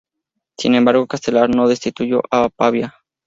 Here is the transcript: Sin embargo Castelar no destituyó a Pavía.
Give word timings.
Sin 0.57 0.73
embargo 0.73 1.05
Castelar 1.05 1.55
no 1.55 1.67
destituyó 1.67 2.23
a 2.31 2.49
Pavía. 2.49 2.95